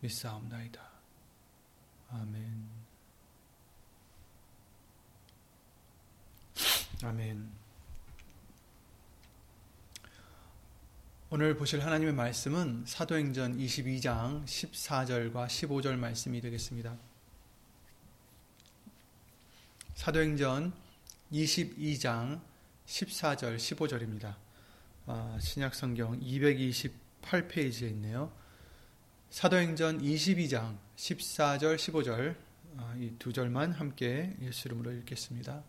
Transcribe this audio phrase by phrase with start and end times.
[0.00, 0.80] 믿사옵나이다.
[2.10, 2.68] 아멘.
[7.02, 7.50] 아멘.
[11.30, 16.96] 오늘 보실 하나님의 말씀은 사도행전 22장 14절과 15절 말씀이 되겠습니다.
[19.94, 20.72] 사도행전
[21.32, 22.40] 22장
[22.86, 24.36] 14절 15절입니다.
[25.06, 28.32] 아, 신약 성경 228페이지에 있네요.
[29.30, 32.34] 사도행전 22장 14절 15절
[32.78, 35.62] 아, 이두 절만 함께 예수 이름으로 읽겠습니다.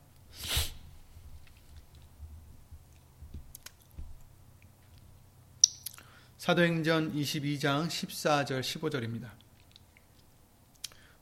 [6.38, 9.30] 사도행전 22장 14절 15절입니다.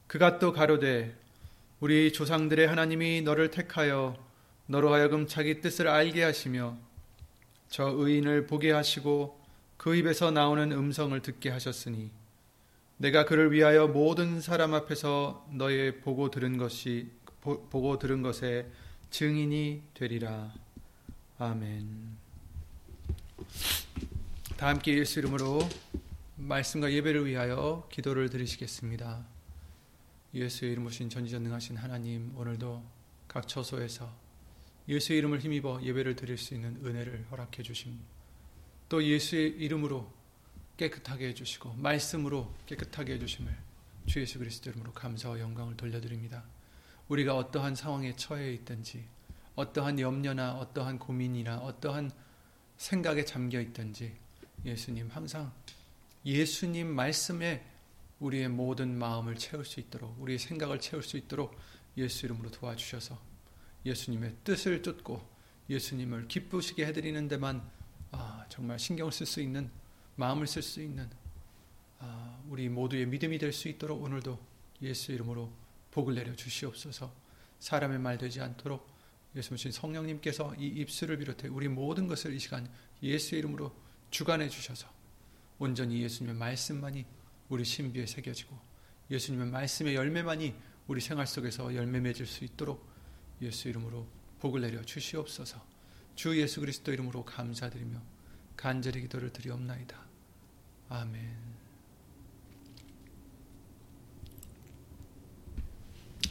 [0.05, 1.17] 그가 또 가로되
[1.79, 4.15] 우리 조상들의 하나님이 너를 택하여
[4.67, 6.77] 너로 하여금 자기 뜻을 알게 하시며
[7.67, 9.43] 저 의인을 보게 하시고
[9.75, 12.11] 그 입에서 나오는 음성을 듣게 하셨으니
[12.97, 18.67] 내가 그를 위하여 모든 사람 앞에서 너의 보고 들은 것이 보, 보고 들은 것에
[19.11, 20.51] 증인이 되리라.
[21.37, 22.17] 아멘.
[24.57, 25.59] 다 함께 예수 이름으로
[26.37, 29.25] 말씀과 예배를 위하여 기도를 드리시겠습니다.
[30.33, 32.83] 예수의 이름 오신 전지전능하신 하나님 오늘도
[33.27, 34.11] 각 처소에서
[34.87, 37.99] 예수의 이름을 힘입어 예배를 드릴 수 있는 은혜를 허락해 주심.
[38.89, 40.11] 또 예수의 이름으로
[40.77, 43.55] 깨끗하게 해주시고 말씀으로 깨끗하게 해주심을
[44.05, 46.43] 주 예수 그리스도 이름으로 감사와 영광을 돌려드립니다.
[47.09, 49.05] 우리가 어떠한 상황에 처해 있든지
[49.55, 52.11] 어떠한 염려나 어떠한 고민이나 어떠한
[52.77, 54.15] 생각에 잠겨 있든지
[54.65, 55.51] 예수님 항상
[56.25, 57.65] 예수님 말씀에
[58.19, 61.57] 우리의 모든 마음을 채울 수 있도록 우리의 생각을 채울 수 있도록
[61.97, 63.19] 예수 이름으로 도와주셔서
[63.85, 65.27] 예수님의 뜻을 쫓고
[65.69, 67.67] 예수님을 기쁘시게 해드리는 데만
[68.11, 69.69] 아, 정말 신경 쓸 수 있는
[70.17, 71.09] 마음을 쓸 수 있는
[71.99, 74.37] 아, 우리 모두의 믿음이 될 수 있도록 오늘도
[74.81, 75.51] 예수 이름으로
[75.91, 77.11] 복을 내려 주시옵소서.
[77.59, 78.87] 사람의 말 되지 않도록
[79.35, 82.69] 예수님 성령님께서 이 입술을 비롯해 우리 모든 것을 이 시간
[83.03, 83.73] 예수 이름으로
[84.09, 84.87] 주관해 주셔서
[85.59, 87.05] 온전히 예수님의 말씀만이
[87.49, 88.57] 우리 신비에 새겨지고
[89.09, 90.53] 예수님의 말씀의 열매만이
[90.87, 92.87] 우리 생활 속에서 열매 맺을 수 있도록
[93.41, 94.07] 예수 이름으로
[94.39, 95.63] 복을 내려 주시옵소서.
[96.15, 98.01] 주 예수 그리스도 이름으로 감사드리며
[98.55, 100.06] 간절히 기도를 드리옵나이다.
[100.89, 101.37] 아멘.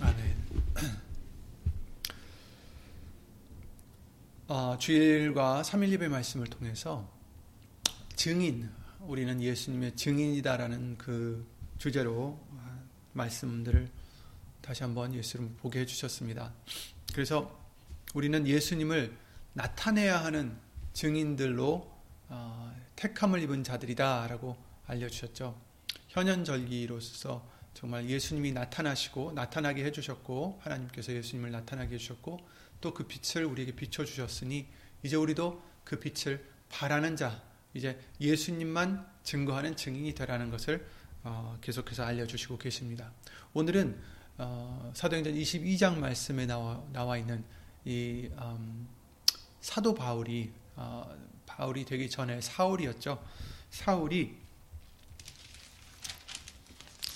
[0.00, 0.36] 아멘.
[4.48, 7.10] 어, 주일과 3일 예배 말씀을 통해서
[8.14, 11.46] 증인, 우리는 예수님의 증인이다라는 그
[11.76, 12.40] 주제로
[13.12, 13.90] 말씀들을
[14.62, 16.52] 다시 한번 예수를 보게 해주셨습니다.
[17.12, 17.58] 그래서
[18.14, 19.16] 우리는 예수님을
[19.52, 20.56] 나타내야 하는
[20.94, 21.94] 증인들로
[22.28, 25.60] 어, 택함을 입은 자들이다라고 알려주셨죠.
[26.08, 32.40] 현현절기로서 정말 예수님이 나타나시고 나타나게 해주셨고 하나님께서 예수님을 나타나게 해주셨고
[32.80, 34.66] 또 그 빛을 우리에게 비춰주셨으니
[35.02, 37.42] 이제 우리도 그 빛을 바라는 자
[37.74, 40.86] 이제 예수님만 증거하는 증인이 되라는 것을
[41.22, 43.12] 어, 계속해서 알려주시고 계십니다.
[43.52, 44.00] 오늘은
[44.38, 47.44] 어, 사도행전 22장 말씀에 나와, 나와 있는
[47.84, 48.88] 이 음,
[49.60, 51.14] 사도 바울이 어,
[51.46, 53.24] 바울이 되기 전에 사울이었죠.
[53.70, 54.36] 사울이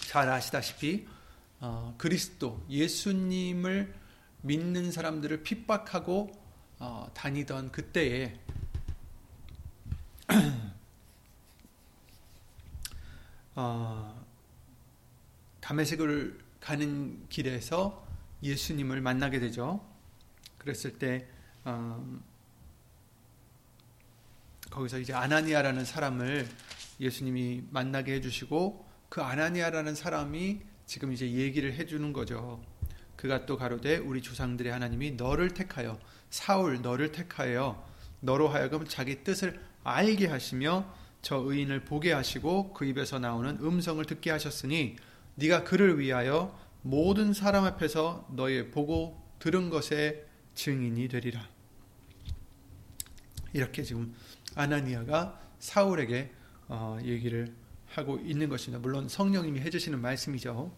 [0.09, 1.07] 잘 아시다시피
[1.61, 3.95] 어, 그리스도 예수님을
[4.43, 6.33] 믿는 사람들을 핍박하고
[6.79, 8.41] 어, 다니던 그때에
[13.55, 14.27] 어,
[15.61, 18.07] 다메섹을 가는 길에서
[18.43, 19.87] 예수님을 만나게 되죠.
[20.59, 21.29] 그랬을 때
[21.65, 22.21] 어,
[24.71, 26.49] 거기서 이제 아나니아라는 사람을
[27.01, 32.63] 예수님이 만나게 해주시고 그 아나니아라는 사람이 지금 이제 얘기를 해주는 거죠.
[33.17, 35.99] 그가 또 가로되 우리 조상들의 하나님이 너를 택하여
[36.31, 37.85] 사울 너를 택하여
[38.21, 40.93] 너로 하여금 자기 뜻을 알게 하시며
[41.23, 44.97] 저 의인을 보게 하시고 그 입에서 나오는 음성을 듣게 하셨으니
[45.35, 50.25] 네가 그를 위하여 모든 사람 앞에서 너의 보고 들은 것의
[50.55, 51.47] 증인이 되리라.
[53.53, 54.15] 이렇게 지금
[54.55, 56.31] 아나니아가 사울에게
[56.69, 57.55] 어, 얘기를
[57.87, 58.81] 하고 있는 것입니다.
[58.81, 60.73] 물론 성령님이 해주시는 말씀이죠.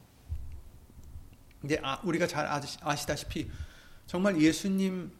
[1.64, 2.46] 이제 아, 우리가 잘
[2.80, 3.50] 아시다시피
[4.06, 5.12] 정말 예수님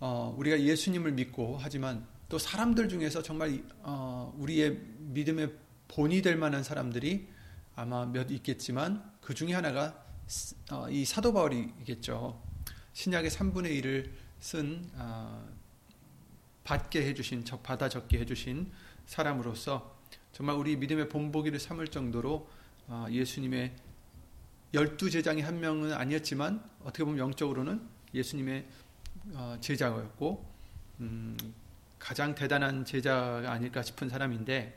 [0.00, 5.52] 어, 우리가 예수님을 믿고 하지만 또 사람들 중에서 정말 어, 우리의 믿음의
[5.88, 7.28] 본이 될 만한 사람들이
[7.76, 10.04] 아마 몇 있겠지만 그 중에 하나가
[10.72, 12.42] 어, 이 사도 바울이겠죠.
[12.94, 14.10] 신약의 3분의 1을
[14.40, 15.46] 쓴 어,
[16.66, 18.72] 받게 해주신 받아 적게 해주신
[19.06, 19.96] 사람으로서
[20.32, 22.48] 정말 우리 믿음의 본보기를 삼을 정도로
[22.88, 23.72] 어, 예수님의
[24.74, 27.80] 열두 제장이 한 명은 아니었지만 어떻게 보면 영적으로는
[28.12, 28.66] 예수님의
[29.34, 30.44] 어, 제자였고
[31.00, 31.36] 음,
[32.00, 34.76] 가장 대단한 제자가 아닐까 싶은 사람인데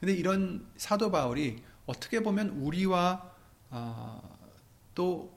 [0.00, 3.32] 근데 이런 사도 바울이 어떻게 보면 우리와
[3.70, 4.38] 어,
[4.94, 5.34] 또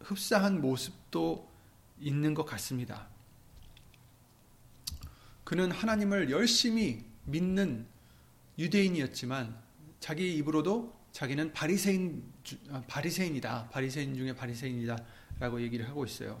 [0.00, 1.50] 흡사한 모습도
[1.98, 3.11] 있는 것 같습니다.
[5.44, 7.86] 그는 하나님을 열심히 믿는
[8.58, 9.56] 유대인이었지만
[10.00, 12.22] 자기 입으로도 자기는 바리새인
[12.70, 13.68] 아, 바리새인이다.
[13.70, 16.40] 바리새인 중에 바리새인이다라고 얘기를 하고 있어요.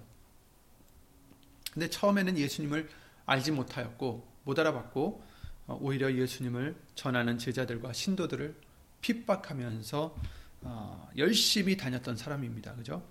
[1.72, 2.88] 근데 처음에는 예수님을
[3.26, 5.24] 알지 못하였고 못 알아봤고
[5.68, 8.54] 어, 오히려 예수님을 전하는 제자들과 신도들을
[9.00, 10.16] 핍박하면서
[10.62, 12.74] 어, 열심히 다녔던 사람입니다.
[12.74, 13.02] 그죠?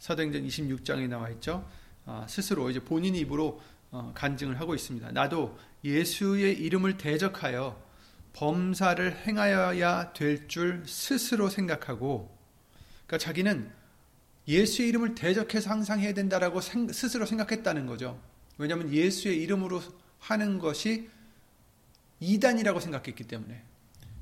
[0.00, 1.68] 사도행전 26장에 나와 있죠.
[2.06, 3.60] 어, 스스로 이제 본인 입으로
[4.14, 5.12] 간증을 하고 있습니다.
[5.12, 7.80] 나도 예수의 이름을 대적하여
[8.32, 12.36] 범사를 행하여야 될 줄 스스로 생각하고,
[13.06, 13.70] 그러니까 자기는
[14.46, 18.20] 예수의 이름을 대적해서 항상 해야 된다라고 생, 스스로 생각했다는 거죠.
[18.56, 19.80] 왜냐하면 예수의 이름으로
[20.20, 21.10] 하는 것이
[22.20, 23.62] 이단이라고 생각했기 때문에.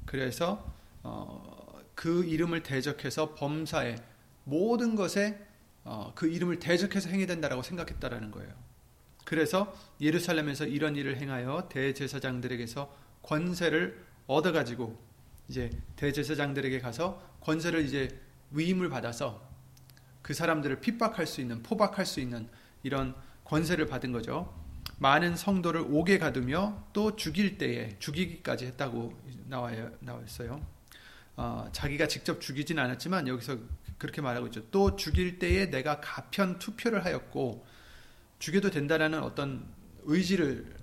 [0.05, 0.73] 그래서
[1.03, 3.97] 어, 그 이름을 대적해서 범사에
[4.45, 5.45] 모든 것에
[5.85, 8.66] 어, 그 이름을 대적해서 행해야 된다라고 생각했다라는 거예요.
[9.27, 14.97] 그래서 예루살렘에서 이런 일을 행하여 대제사장들에게서 권세를 얻어 가지고
[15.49, 18.21] 이제 대제사장들에게 가서 권세를 이제
[18.53, 19.45] 위임을 받아서
[20.23, 22.49] 그 사람들을 핍박할 수 있는 포박할 수 있는
[22.85, 24.55] 이런 권세를 받은 거죠.
[24.99, 29.13] 많은 성도를 옥에 가두며 또 죽일 때에 죽이기까지 했다고
[29.49, 30.65] 나와요, 나왔어요.
[31.37, 33.59] 어, 자기가 직접 죽이진 않았지만 여기서
[33.99, 34.63] 그렇게 말하고 있죠.
[34.71, 37.67] 또 죽일 때에 내가 가편 투표를 하였고
[38.39, 39.67] 죽여도 된다라는 어떤
[40.05, 40.75] 의지를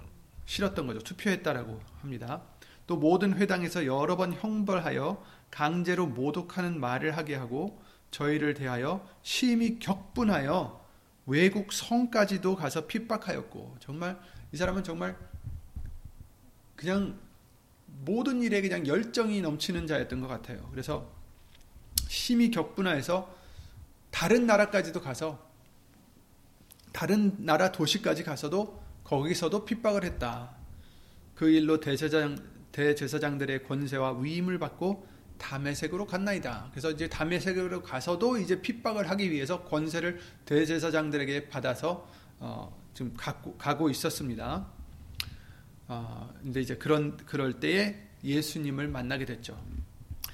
[0.46, 1.00] 실었던 거죠.
[1.00, 2.42] 투표했다라고 합니다.
[2.88, 10.84] 또 모든 회당에서 여러 번 형벌하여 강제로 모독하는 말을 하게 하고 저희를 대하여 심히 격분하여
[11.26, 14.20] 외국 성까지도 가서 핍박하였고 정말
[14.52, 15.18] 이 사람은 정말
[16.76, 17.20] 그냥
[17.86, 20.68] 모든 일에 그냥 열정이 넘치는 자였던 것 같아요.
[20.72, 21.10] 그래서
[22.08, 23.34] 심히 격분하여서
[24.12, 25.53] 다른 나라까지도 가서
[26.94, 30.56] 다른 나라 도시까지 가서도 거기서도 핍박을 했다.
[31.36, 32.38] 그 일로 대제사장,
[32.72, 35.06] 대제사장들의 권세와 위임을 받고
[35.38, 36.70] 담에색으로 갔나이다.
[36.72, 42.08] 그래서 이제 담에색으로 가서도 이제 핍박을 하기 위해서 권세를 대제사장들에게 받아서
[42.40, 44.68] 어, 지금 갖고, 가고 있었습니다.
[45.88, 49.62] 어, 근데 이제 그런 그럴 때에 예수님을 만나게 됐죠.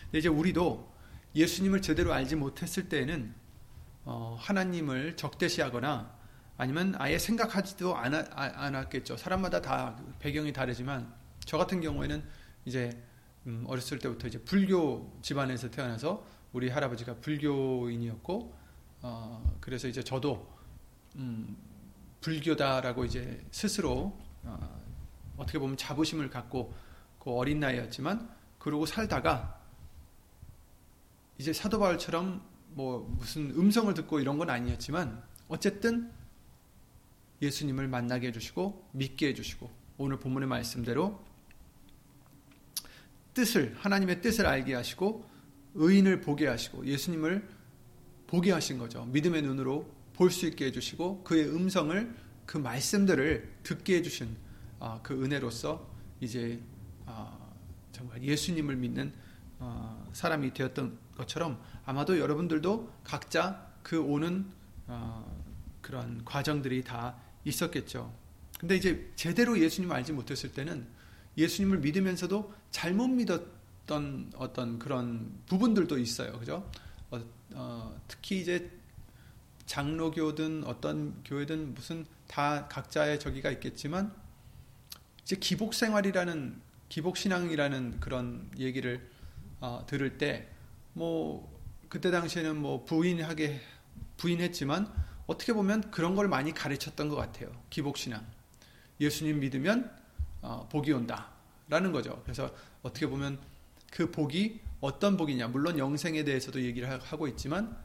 [0.04, 0.94] 근데 이제 우리도
[1.36, 3.34] 예수님을 제대로 알지 못했을 때에는
[4.06, 6.19] 어, 하나님을 적대시하거나
[6.60, 9.16] 아니면 아예 생각하지도 않아, 않았겠죠.
[9.16, 11.10] 사람마다 다 배경이 다르지만
[11.46, 12.22] 저 같은 경우에는
[12.66, 13.02] 이제
[13.48, 18.54] 음, 어렸을 때부터 이제 불교 집안에서 태어나서 우리 할아버지가 불교인이었고
[19.04, 20.54] 어, 그래서 이제 저도
[21.16, 21.56] 음,
[22.20, 24.84] 불교다라고 이제 스스로 어,
[25.38, 26.74] 어떻게 보면 자부심을 갖고
[27.20, 29.62] 그 어린 나이였지만 그러고 살다가
[31.38, 36.19] 이제 사도 바울처럼 뭐 무슨 음성을 듣고 이런 건 아니었지만 어쨌든
[37.42, 41.20] 예수님을 만나게 해주시고 믿게 해주시고 오늘 본문의 말씀대로
[43.34, 45.30] 뜻을 하나님의 뜻을 알게 하시고
[45.76, 47.48] 의인을 보게 하시고 예수님을
[48.28, 49.06] 보게 하신 거죠.
[49.06, 52.14] 믿음의 눈으로 볼 수 있게 해주시고 그의 음성을
[52.46, 54.36] 그 말씀들을 듣게 해주신
[54.80, 56.62] 아, 그 은혜로서 이제
[57.06, 57.38] 아,
[57.94, 59.14] 정말 예수님을 믿는
[59.60, 64.46] 아, 사람이 되었던 것처럼 아마도 여러분들도 각자 그 오는
[65.82, 67.16] 그런 과정들이 다
[67.50, 68.14] 있었겠죠.
[68.60, 70.88] 근데 이제 제대로 예수님을 알지 못했을 때는
[71.38, 73.42] 예수님을 믿으면서도 잘못 믿었
[73.84, 76.38] 어떤 어떤 그런 부분들도 있어요.
[76.38, 76.70] 그죠?
[77.10, 77.20] 어,
[77.56, 78.70] 어, 특히 이제
[79.66, 84.14] 장로교든 어떤 교회든 무슨 다 각자의 저기가 있겠지만
[85.24, 89.10] 이제 기복 생활이라는 기복 신앙이라는 그런 얘기를
[89.60, 90.60] 어, 들을 때
[90.94, 93.62] 뭐 그때 당시에는 뭐 부인하게
[94.18, 94.92] 부인했지만
[95.30, 97.52] 어떻게 보면 그런 걸 많이 가르쳤던 것 같아요.
[97.70, 98.26] 기복 신앙.
[99.00, 99.96] 예수님 믿으면
[100.42, 101.30] 어, 복이 온다
[101.68, 102.20] 라는 거죠.
[102.24, 103.38] 그래서 어떻게 보면
[103.92, 107.78] 그 복이 어떤 복이냐 물론 영생에 대해서도 얘기를 하고 있지만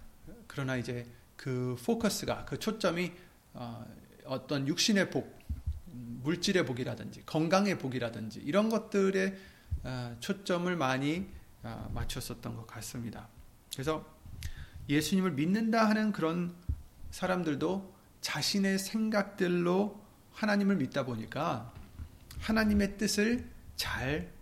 [0.47, 3.13] 그러나 이제 그 포커스가 그 초점이
[3.53, 3.85] 어,
[4.25, 5.39] 어떤 육신의 복,
[5.85, 9.37] 물질의 복이라든지 건강의 복이라든지 이런 것들에
[9.83, 11.27] 어, 초점을 많이
[11.63, 13.29] 어, 맞췄었던 것 같습니다.
[13.75, 14.03] 그래서
[14.89, 16.64] 예수님을 믿는다 하는 그런
[17.15, 20.03] 사람들도 자신의 생각들로
[20.33, 21.73] 하나님을 믿다 보니까
[22.41, 24.33] 하나님의 뜻을 잘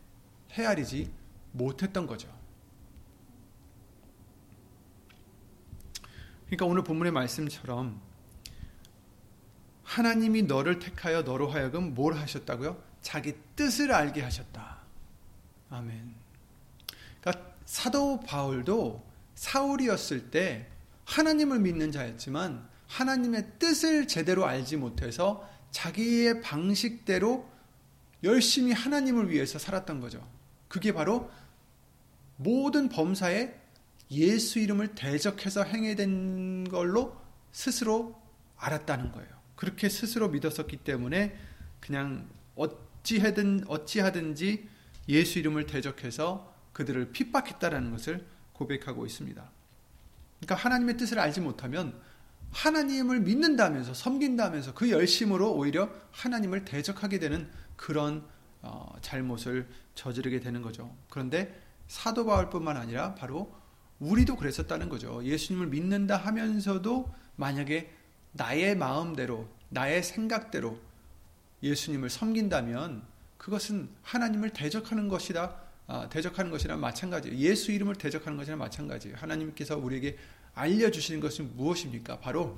[0.53, 1.13] 헤아리지
[1.53, 2.35] 못했던 거죠.
[6.47, 8.01] 그러니까 오늘 본문의 말씀처럼
[9.85, 12.83] 하나님이 너를 택하여 너로 하여금 뭘 하셨다고요?
[13.03, 14.79] 자기 뜻을 알게 하셨다.
[15.69, 16.15] 아멘.
[17.21, 20.73] 그러니까 사도 바울도 사울이었을 때
[21.05, 27.49] 하나님을 믿는 자였지만 하나님의 뜻을 제대로 알지 못해서 자기의 방식대로
[28.23, 30.27] 열심히 하나님을 위해서 살았던 거죠.
[30.69, 31.31] 그게 바로
[32.37, 33.55] 모든 범사에
[34.11, 37.17] 예수 이름을 대적해서 행해된 걸로
[37.51, 38.21] 스스로
[38.57, 39.29] 알았다는 거예요.
[39.57, 41.37] 그렇게 스스로 믿었었기 때문에
[41.81, 44.69] 그냥 어찌하든 어찌하든지
[45.09, 49.51] 예수 이름을 대적해서 그들을 핍박했다라는 것을 고백하고 있습니다.
[50.43, 51.95] 그러니까 하나님의 뜻을 알지 못하면
[52.51, 58.25] 하나님을 믿는다면서 섬긴다면서 그 열심으로 오히려 하나님을 대적하게 되는 그런
[58.61, 60.95] 어, 잘못을 저지르게 되는 거죠.
[61.09, 63.55] 그런데 사도 바울뿐만 아니라 바로
[64.01, 65.25] 우리도 그랬었다는 거죠.
[65.25, 67.93] 예수님을 믿는다 하면서도 만약에
[68.33, 70.79] 나의 마음대로 나의 생각대로
[71.63, 73.03] 예수님을 섬긴다면
[73.39, 75.62] 그것은 하나님을 대적하는 것이다.
[75.93, 77.37] 아, 대적하는 것이랑 마찬가지예요.
[77.37, 79.19] 예수 이름을 대적하는 것이랑 마찬가지예요.
[79.19, 80.17] 하나님께서 우리에게
[80.55, 82.19] 알려주시는 것은 무엇입니까?
[82.19, 82.57] 바로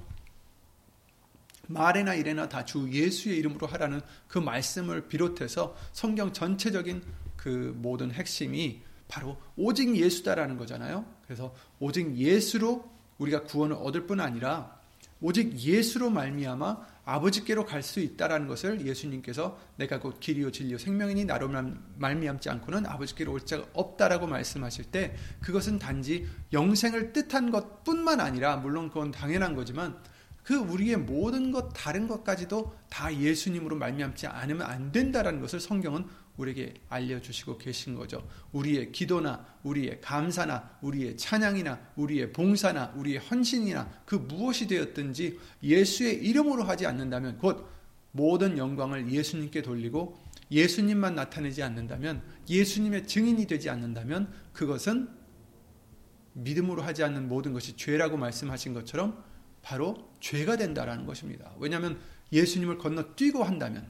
[1.67, 7.03] 말에나 이래나 다 주 예수의 이름으로 하라는 그 말씀을 비롯해서 성경 전체적인
[7.37, 11.05] 그 모든 핵심이 바로 오직 예수다라는 거잖아요.
[11.25, 12.89] 그래서 오직 예수로
[13.19, 14.79] 우리가 구원을 얻을 뿐 아니라
[15.21, 21.51] 오직 예수로 말미암아 아버지께로 갈 수 있다라는 것을 예수님께서 내가 곧 길이요 진리요 생명이니 나로
[21.97, 28.89] 말미암지 않고는 아버지께로 올 자가 없다라고 말씀하실 때 그것은 단지 영생을 뜻한 것뿐만 아니라 물론
[28.89, 29.99] 그건 당연한 거지만
[30.43, 36.07] 그 우리의 모든 것 다른 것까지도 다 예수님으로 말미암지 않으면 안 된다라는 것을 성경은
[36.37, 38.27] 우리에게 알려주시고 계신 거죠.
[38.53, 46.65] 우리의 기도나 우리의 감사나 우리의 찬양이나 우리의 봉사나 우리의 헌신이나 그 무엇이 되었든지 예수의 이름으로
[46.65, 47.69] 하지 않는다면 곧
[48.11, 50.19] 모든 영광을 예수님께 돌리고
[50.51, 55.09] 예수님만 나타내지 않는다면 예수님의 증인이 되지 않는다면 그것은
[56.35, 59.23] 믿음으로 하지 않는 모든 것이 죄라고 말씀하신 것처럼
[59.63, 61.53] 바로 죄가 된다라는 것입니다.
[61.59, 61.99] 왜냐하면
[62.33, 63.89] 예수님을 건너뛰고 한다면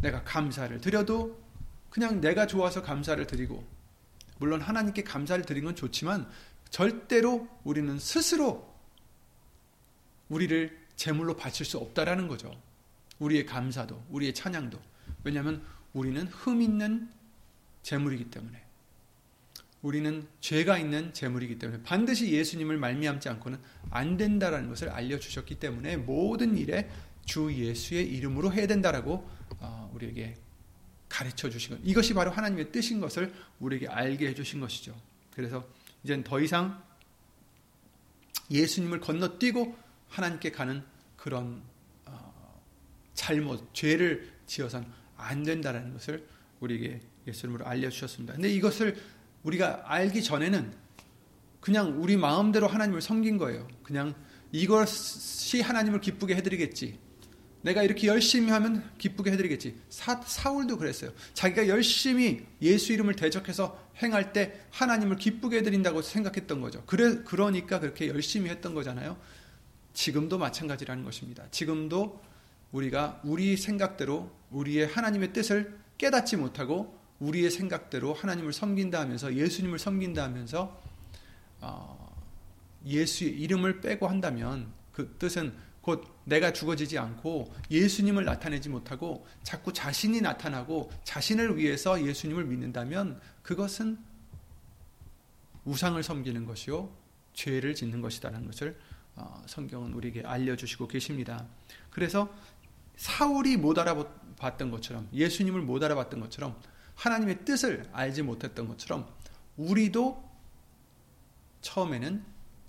[0.00, 1.45] 내가 감사를 드려도
[1.90, 3.64] 그냥 내가 좋아서 감사를 드리고
[4.38, 6.28] 물론 하나님께 감사를 드리는 건 좋지만
[6.70, 8.74] 절대로 우리는 스스로
[10.28, 12.50] 우리를 제물로 바칠 수 없다라는 거죠.
[13.18, 14.78] 우리의 감사도, 우리의 찬양도.
[15.24, 15.62] 왜냐하면
[15.92, 17.08] 우리는 흠 있는
[17.82, 18.62] 제물이기 때문에.
[19.82, 23.58] 우리는 죄가 있는 제물이기 때문에 반드시 예수님을 말미암지 않고는
[23.90, 26.90] 안 된다라는 것을 알려주셨기 때문에 모든 일에
[27.24, 29.28] 주 예수의 이름으로 해야 된다라고
[29.60, 30.34] 어, 우리에게
[31.08, 31.80] 가르쳐 주신 것.
[31.84, 34.94] 이것이 바로 하나님의 뜻인 것을 우리에게 알게 해 주신 것이죠.
[35.34, 35.66] 그래서
[36.02, 36.82] 이젠 더 이상
[38.50, 39.76] 예수님을 건너뛰고
[40.08, 40.82] 하나님께 가는
[41.16, 41.62] 그런
[42.04, 42.62] 어,
[43.14, 46.26] 잘못, 죄를 지어선 안 된다는 것을
[46.60, 48.34] 우리에게 예수님으로 알려주셨습니다.
[48.34, 48.96] 근데 이것을
[49.42, 50.72] 우리가 알기 전에는
[51.60, 53.66] 그냥 우리 마음대로 하나님을 섬긴 거예요.
[53.82, 54.14] 그냥
[54.52, 56.98] 이것이 하나님을 기쁘게 해드리겠지.
[57.66, 59.76] 내가 이렇게 열심히 하면 기쁘게 해드리겠지.
[59.88, 61.10] 사, 사울도 그랬어요.
[61.34, 66.84] 자기가 열심히 예수 이름을 대적해서 행할 때 하나님을 기쁘게 해드린다고 생각했던 거죠.
[66.86, 69.16] 그래, 그러니까 그렇게 열심히 했던 거잖아요.
[69.94, 71.44] 지금도 마찬가지라는 것입니다.
[71.50, 72.20] 지금도
[72.70, 80.22] 우리가 우리 생각대로 우리의 하나님의 뜻을 깨닫지 못하고 우리의 생각대로 하나님을 섬긴다 하면서 예수님을 섬긴다
[80.22, 80.80] 하면서
[81.60, 82.14] 어,
[82.84, 90.20] 예수의 이름을 빼고 한다면 그 뜻은 곧 내가 죽어지지 않고 예수님을 나타내지 못하고 자꾸 자신이
[90.20, 93.98] 나타나고 자신을 위해서 예수님을 믿는다면 그것은
[95.64, 96.92] 우상을 섬기는 것이요
[97.32, 98.78] 죄를 짓는 것이다라는 것을
[99.14, 101.46] 어, 성경은 우리에게 알려주시고 계십니다.
[101.90, 102.28] 그래서
[102.96, 106.60] 사울이 못 알아봤던 것처럼 예수님을 못 알아봤던 것처럼
[106.96, 109.08] 하나님의 뜻을 알지 못했던 것처럼
[109.56, 110.28] 우리도
[111.60, 112.24] 처음에는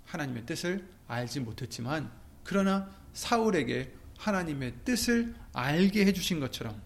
[0.06, 2.12] 하나님의 뜻을 알지 못했지만
[2.44, 6.80] 그러나 사울에게 하나님의 뜻을 알게 해주신 것처럼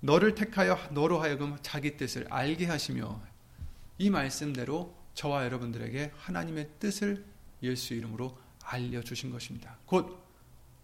[0.00, 3.20] 너를 택하여 너로 하여금 자기 뜻을 알게 하시며
[3.96, 7.24] 이 말씀대로 저와 여러분들에게 하나님의 뜻을
[7.62, 9.78] 예수 이름으로 알려주신 것입니다.
[9.86, 10.22] 곧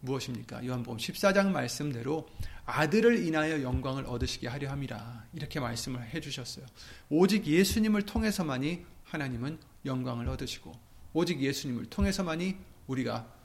[0.00, 0.64] 무엇입니까?
[0.64, 2.28] 요한복음 14장 말씀대로
[2.64, 6.64] 아들을 인하여 영광을 얻으시게 하려 함이라 이렇게 말씀을 해주셨어요.
[7.10, 10.72] 오직 예수님을 통해서만이 하나님은 영광을 얻으시고
[11.12, 13.37] 오직 예수님을 통해서만이 우리가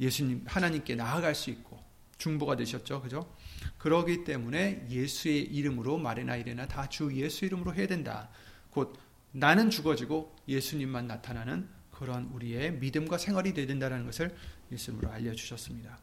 [0.00, 1.82] 예수님 하나님께 나아갈 수 있고
[2.18, 3.02] 중보가 되셨죠.
[3.02, 3.34] 그죠?
[3.78, 8.28] 그러기 때문에 예수의 이름으로 말이나 이래나 다 주 예수 이름으로 해야 된다.
[8.70, 8.98] 곧
[9.32, 14.34] 나는 죽어지고 예수님만 나타나는 그런 우리의 믿음과 생활이 되야 된다는 것을
[14.70, 15.98] 예수님으로 알려주셨습니다.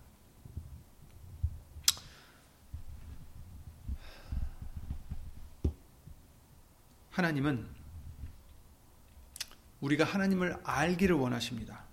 [7.12, 7.68] 하나님은
[9.82, 11.84] 우리가 하나님을 알기를 원하십니다.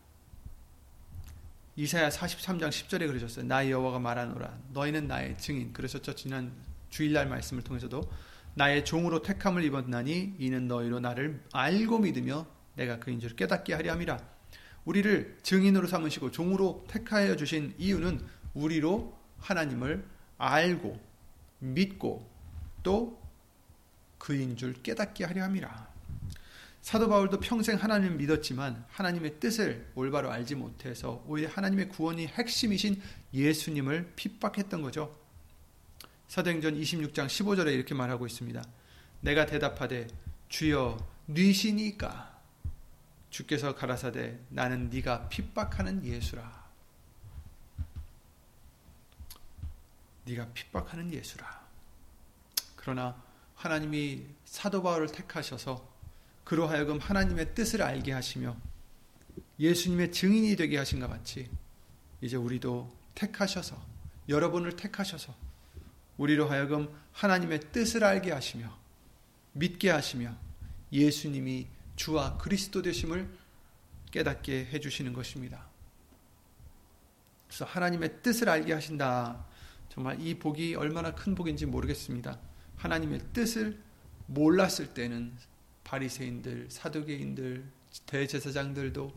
[1.76, 3.44] 이사야 43장 10절에 그러셨어요.
[3.46, 4.58] 나 여호와가 말하노라.
[4.72, 5.74] 너희는 나의 증인.
[5.74, 6.14] 그러셨죠.
[6.14, 6.52] 지난
[6.88, 8.10] 주일날 말씀을 통해서도
[8.54, 14.18] 나의 종으로 택함을 입었나니 이는 너희로 나를 알고 믿으며 내가 그인 줄 깨닫게 하려 함이라.
[14.86, 20.02] 우리를 증인으로 삼으시고 종으로 택하여 주신 이유는 우리로 하나님을
[20.38, 20.98] 알고
[21.58, 22.30] 믿고
[22.82, 23.20] 또
[24.16, 25.95] 그인 줄 깨닫게 하려 함이라.
[26.86, 33.02] 사도 바울도 평생 하나님을 믿었지만 하나님의 뜻을 올바로 알지 못해서 오히려 하나님의 구원이 핵심이신
[33.34, 35.18] 예수님을 핍박했던 거죠.
[36.28, 38.62] 사도행전 26장 15절에 이렇게 말하고 있습니다.
[39.22, 40.06] 내가 대답하되
[40.48, 42.40] 주여 뉘시니까
[43.30, 46.70] 주께서 가라사대 나는 네가 핍박하는 예수라.
[50.24, 51.66] 네가 핍박하는 예수라.
[52.76, 53.20] 그러나
[53.56, 55.95] 하나님이 사도 바울을 택하셔서
[56.46, 58.56] 그로 하여금 하나님의 뜻을 알게 하시며
[59.58, 61.50] 예수님의 증인이 되게 하신 것 같이
[62.20, 63.76] 이제 우리도 택하셔서
[64.28, 65.34] 여러분을 택하셔서
[66.16, 68.72] 우리로 하여금 하나님의 뜻을 알게 하시며
[69.54, 70.36] 믿게 하시며
[70.92, 73.28] 예수님이 주와 그리스도 되심을
[74.12, 75.66] 깨닫게 해 주시는 것입니다.
[77.48, 79.44] 그래서 하나님의 뜻을 알게 하신다.
[79.88, 82.38] 정말 이 복이 얼마나 큰 복인지 모르겠습니다.
[82.76, 83.82] 하나님의 뜻을
[84.26, 85.32] 몰랐을 때는
[85.86, 87.64] 바리새인들, 사두개인들,
[88.06, 89.14] 대제사장들도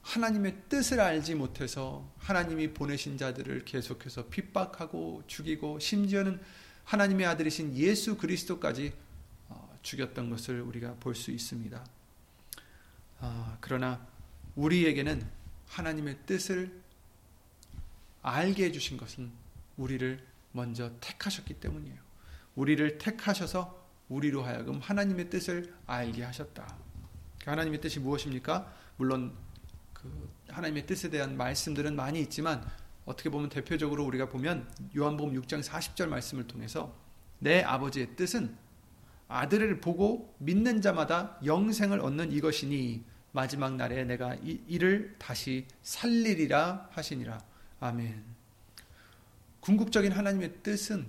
[0.00, 6.40] 하나님의 뜻을 알지 못해서 하나님이 보내신 자들을 계속해서 핍박하고 죽이고 심지어는
[6.84, 8.94] 하나님의 아들이신 예수 그리스도까지
[9.50, 11.84] 어, 죽였던 것을 우리가 볼 수 있습니다.
[13.20, 14.06] 아, 그러나
[14.56, 15.22] 우리에게는
[15.68, 16.80] 하나님의 뜻을
[18.22, 19.30] 알게 해주신 것은
[19.76, 21.98] 우리를 먼저 택하셨기 때문이에요.
[22.54, 23.79] 우리를 택하셔서
[24.10, 26.76] 우리로 하여금 하나님의 뜻을 알게 하셨다.
[27.42, 28.70] 그 하나님의 뜻이 무엇입니까?
[28.96, 29.32] 물론
[29.94, 32.62] 그 하나님의 뜻에 대한 말씀들은 많이 있지만
[33.06, 36.94] 어떻게 보면 대표적으로 우리가 보면 요한복음 6장 40절 말씀을 통해서
[37.38, 38.54] 내 아버지의 뜻은
[39.28, 47.40] 아들을 보고 믿는 자마다 영생을 얻는 이것이니 마지막 날에 내가 이, 이를 다시 살리리라 하시니라.
[47.78, 48.24] 아멘.
[49.60, 51.06] 궁극적인 하나님의 뜻은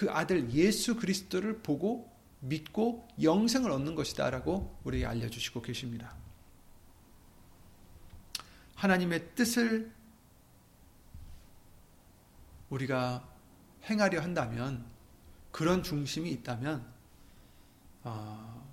[0.00, 2.10] 그 아들 예수 그리스도를 보고
[2.40, 6.16] 믿고 영생을 얻는 것이다라고 우리에게 알려주시고 계십니다.
[8.76, 9.92] 하나님의 뜻을
[12.70, 13.28] 우리가
[13.90, 14.86] 행하려 한다면
[15.50, 16.90] 그런 중심이 있다면
[18.02, 18.66] 어,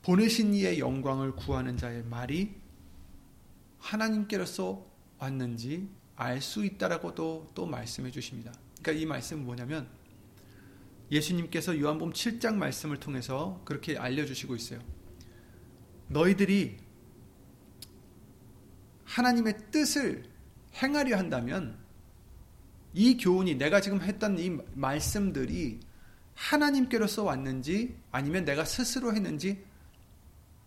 [0.00, 2.58] 보내신 이의 영광을 구하는 자의 말이
[3.78, 4.86] 하나님께로서
[5.18, 8.54] 왔는지 알 수 있다라고도 또 말씀해 주십니다.
[8.80, 9.97] 그러니까 이 말씀은 뭐냐면
[11.10, 14.80] 예수님께서 요한복음 7장 말씀을 통해서 그렇게 알려주시고 있어요.
[16.08, 16.78] 너희들이
[19.04, 20.24] 하나님의 뜻을
[20.74, 21.78] 행하려 한다면
[22.92, 25.80] 이 교훈이 내가 지금 했던 이 말씀들이
[26.34, 29.64] 하나님께로서 왔는지 아니면 내가 스스로 했는지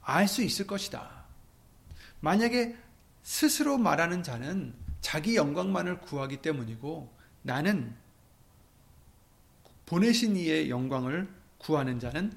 [0.01, 1.25] 알 수 있을 것이다.
[2.19, 2.75] 만약에
[3.23, 7.95] 스스로 말하는 자는 자기 영광만을 구하기 때문이고 나는
[9.91, 11.27] 보내신 이의 영광을
[11.57, 12.31] 구하는 자는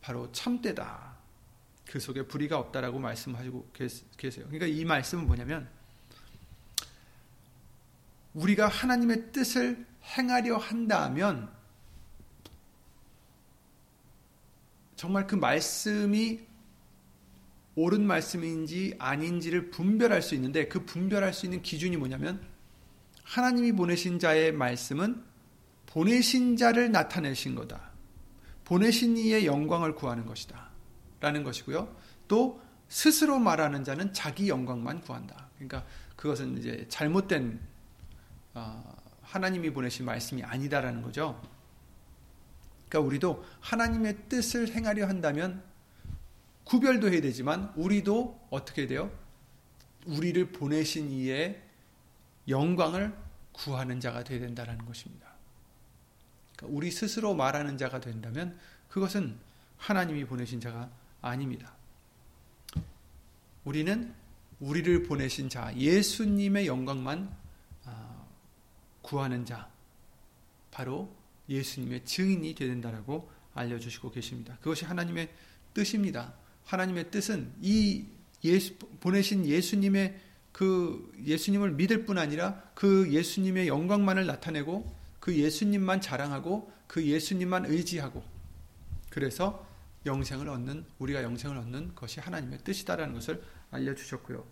[0.00, 1.16] 바로 참되다.
[1.86, 3.70] 그 속에 불의가 없다라고 말씀하시고
[4.16, 4.46] 계세요.
[4.48, 5.68] 그러니까 이 말씀은 뭐냐면
[8.34, 11.48] 우리가 하나님의 뜻을 행하려 한다면
[14.96, 16.40] 정말 그 말씀이
[17.76, 22.44] 옳은 말씀인지 아닌지를 분별할 수 있는데 그 분별할 수 있는 기준이 뭐냐면
[23.22, 25.29] 하나님이 보내신 자의 말씀은
[25.90, 27.90] 보내신 자를 나타내신 거다.
[28.64, 30.70] 보내신 이의 영광을 구하는 것이다.
[31.20, 31.94] 라는 것이고요.
[32.28, 35.48] 또 스스로 말하는 자는 자기 영광만 구한다.
[35.54, 35.84] 그러니까
[36.16, 37.60] 그것은 이제 잘못된
[38.54, 41.40] 어, 하나님이 보내신 말씀이 아니다라는 거죠.
[42.88, 45.62] 그러니까 우리도 하나님의 뜻을 행하려 한다면
[46.64, 49.10] 구별도 해야 되지만 우리도 어떻게 돼요?
[50.06, 51.62] 우리를 보내신 이의
[52.48, 53.12] 영광을
[53.52, 55.29] 구하는 자가 되어야 된다는 것입니다.
[56.60, 59.36] 그러니까 우리 스스로 말하는 자가 된다면 그것은
[59.78, 60.90] 하나님이 보내신 자가
[61.22, 61.72] 아닙니다.
[63.64, 64.14] 우리는
[64.60, 67.34] 우리를 보내신 자, 예수님의 영광만
[67.86, 68.24] 아,
[69.00, 69.70] 구하는 자,
[70.70, 71.14] 바로
[71.48, 74.56] 예수님의 증인이 된다라고 알려주시고 계십니다.
[74.60, 75.30] 그것이 하나님의
[75.72, 76.34] 뜻입니다.
[76.64, 78.04] 하나님의 뜻은 이
[78.44, 80.20] 예수, 보내신 예수님의
[80.52, 84.99] 그 예수님을 믿을 뿐 아니라 그 예수님의 영광만을 나타내고
[85.30, 88.24] 그 예수님만 자랑하고 그 예수님만 의지하고
[89.10, 89.64] 그래서
[90.04, 93.40] 영생을 얻는 우리가 영생을 얻는 것이 하나님의 뜻이다라는 것을
[93.70, 94.44] 알려 주셨고요.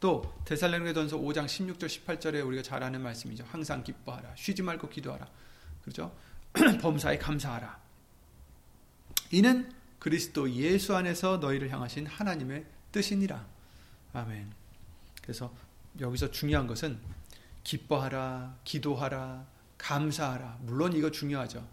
[0.00, 3.44] 또 데살로니가전서 5장 16절 18절에 우리가 잘 아는 말씀이죠.
[3.48, 4.36] 항상 기뻐하라.
[4.36, 5.26] 쉬지 말고 기도하라.
[5.80, 6.14] 그렇죠?
[6.82, 7.80] 범사에 감사하라.
[9.30, 13.46] 이는 그리스도 예수 안에서 너희를 향하신 하나님의 뜻이니라.
[14.12, 14.52] 아멘.
[15.22, 15.54] 그래서
[15.98, 16.98] 여기서 중요한 것은
[17.64, 19.51] 기뻐하라, 기도하라,
[19.82, 20.58] 감사하라.
[20.62, 21.66] 물론 이거 중요하죠.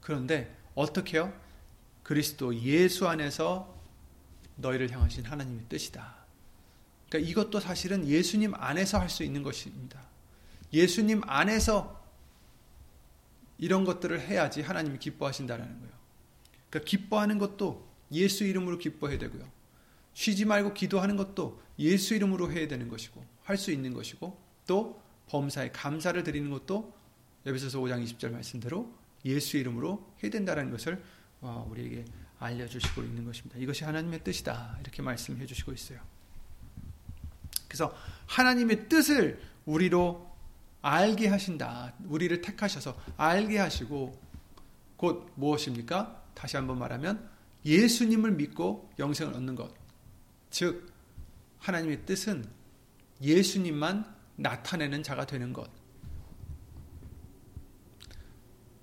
[0.00, 1.32] 그런데 어떻게요?
[2.02, 3.80] 그리스도 예수 안에서
[4.56, 6.16] 너희를 향하신 하나님의 뜻이다.
[7.08, 10.02] 그러니까 이것도 사실은 예수님 안에서 할 수 있는 것입니다.
[10.72, 12.02] 예수님 안에서
[13.58, 15.92] 이런 것들을 해야지 하나님이 기뻐하신다라는 거예요.
[16.68, 19.48] 그러니까 기뻐하는 것도 예수 이름으로 기뻐해야 되고요.
[20.14, 25.70] 쉬지 말고 기도하는 것도 예수 이름으로 해야 되는 것이고 할 수 있는 것이고 또 범사에
[25.70, 26.92] 감사를 드리는 것도
[27.46, 28.92] 에베소서 5장 20절 말씀대로
[29.24, 31.02] 예수 이름으로 해야 된다는 것을
[31.40, 32.04] 어, 우리에게
[32.38, 33.58] 알려주시고 있는 것입니다.
[33.58, 36.00] 이것이 하나님의 뜻이다 이렇게 말씀해 주시고 있어요.
[37.68, 40.30] 그래서 하나님의 뜻을 우리로
[40.82, 41.94] 알게 하신다.
[42.04, 44.20] 우리를 택하셔서 알게 하시고
[44.96, 46.22] 곧 무엇입니까?
[46.34, 47.28] 다시 한번 말하면
[47.64, 49.72] 예수님을 믿고 영생을 얻는 것.
[50.50, 50.92] 즉
[51.58, 52.44] 하나님의 뜻은
[53.20, 54.04] 예수님만
[54.36, 55.70] 나타내는 자가 되는 것.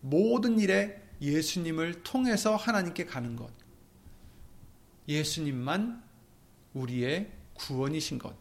[0.02, 3.52] 모든 일에 예수님을 통해서 하나님께 가는 것.
[5.08, 6.02] 예수님만
[6.74, 8.36] 우리의 구원이신 것.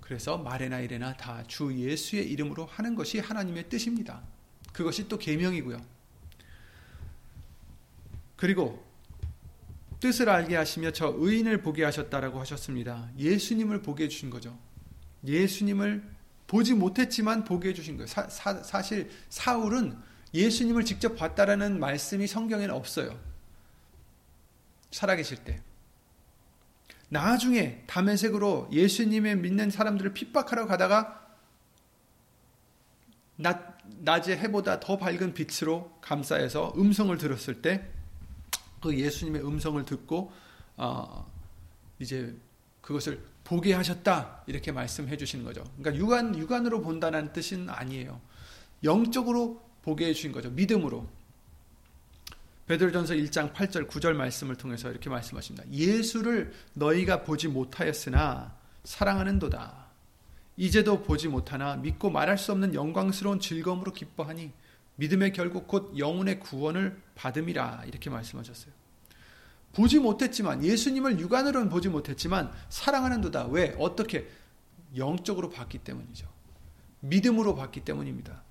[0.00, 4.22] 그래서 말에나 이래나 다 주 예수의 이름으로 하는 것이 하나님의 뜻입니다.
[4.72, 5.84] 그것이 또 계명이고요.
[8.36, 8.84] 그리고
[10.00, 13.08] 뜻을 알게 하시며 저 의인을 보게 하셨다라고 하셨습니다.
[13.18, 14.58] 예수님을 보게 해주신 거죠.
[15.24, 16.02] 예수님을
[16.46, 18.06] 보지 못했지만 보게 해주신 거예요.
[18.08, 19.96] 사, 사, 사실 사울은
[20.34, 23.18] 예수님을 직접 봤다라는 말씀이 성경에는 없어요.
[24.90, 25.62] 살아계실 때.
[27.08, 31.20] 나중에 담에색으로 예수님의 믿는 사람들을 핍박하러 가다가
[33.36, 38.02] 낮, 낮의 해보다 더 밝은 빛으로 감싸여서 음성을 들었을 때
[38.82, 40.32] 그 예수님의 음성을 듣고
[40.76, 41.30] 어,
[42.00, 42.36] 이제
[42.80, 45.64] 그것을 보게 하셨다 이렇게 말씀해 주시는 거죠.
[45.78, 48.20] 그러니까 육안 육안으로 본다는 뜻은 아니에요.
[48.82, 50.50] 영적으로 보게 해 주신 거죠.
[50.50, 51.06] 믿음으로.
[52.66, 55.68] 베드로전서 1장 8절 9절 말씀을 통해서 이렇게 말씀하십니다.
[55.70, 59.82] 예수를 너희가 보지 못하였으나 사랑하는도다.
[60.56, 64.52] 이제도 보지 못하나 믿고 말할 수 없는 영광스러운 즐거움으로 기뻐하니
[64.96, 68.72] 믿음의 결국 곧 영혼의 구원을 받음이라 이렇게 말씀하셨어요.
[69.72, 73.46] 보지 못했지만 예수님을 육안으로는 보지 못했지만 사랑하는도다.
[73.46, 73.74] 왜?
[73.78, 74.28] 어떻게?
[74.96, 76.28] 영적으로 봤기 때문이죠.
[77.00, 78.42] 믿음으로 봤기 때문입니다.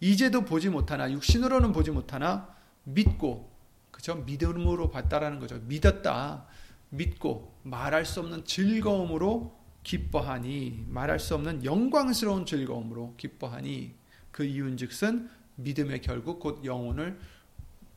[0.00, 3.50] 이제도 보지 못하나 육신으로는 보지 못하나 믿고
[3.90, 4.14] 그죠?
[4.14, 5.58] 믿음으로 봤다라는 거죠.
[5.66, 6.46] 믿었다.
[6.90, 13.94] 믿고 말할 수 없는 즐거움으로 기뻐하니 말할 수 없는 영광스러운 즐거움으로 기뻐하니
[14.30, 17.18] 그 이윤즉슨 믿음의 결국 곧 영혼을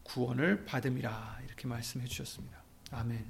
[0.03, 2.57] 구원을 받음이라 이렇게 말씀해 주셨습니다.
[2.91, 3.23] 아멘.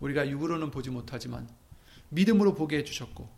[0.00, 1.48] 우리가 육으로는 보지 못하지만
[2.10, 3.28] 믿음으로 보게 해 주셨고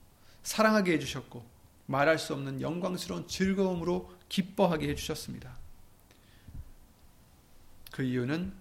[0.42, 1.44] 사랑하게 해 주셨고
[1.86, 5.56] 말할 수 없는 영광스러운 즐거움으로 기뻐하게 해 주셨습니다.
[7.92, 8.52] 그 이유는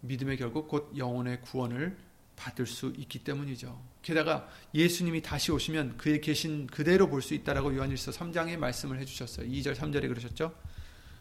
[0.00, 1.96] 믿음의 결국 곧 영혼의 구원을
[2.36, 3.82] 받을 수 있기 때문이죠.
[4.02, 9.48] 게다가 예수님이 다시 오시면 그의 계신 그대로 볼 수 있다라고 요한일서 3장에 말씀을 해주셨어요.
[9.48, 10.54] 2절 3절에 그러셨죠.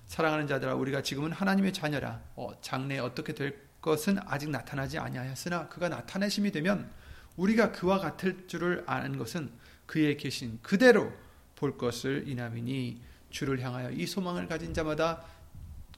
[0.06, 2.22] 사랑하는 자들아 우리가 지금은 하나님의 자녀라.
[2.36, 6.90] 어, 장래 어떻게 될 것은 아직 나타나지 아니하였으나 그가 나타내심이 되면
[7.36, 9.52] 우리가 그와 같을 줄을 아는 것은
[9.86, 11.12] 그의 계신 그대로
[11.56, 15.24] 볼 것을 이남이니 주를 향하여 이 소망을 가진 자마다